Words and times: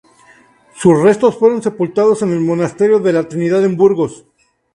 Sus 0.73 0.99
restos 0.99 1.37
fueron 1.37 1.61
sepultados 1.61 2.23
en 2.23 2.31
el 2.31 2.39
monasterio 2.39 2.97
de 3.01 3.13
la 3.13 3.27
Trinidad 3.29 3.63
en 3.63 3.77
Burgos. 3.77 4.25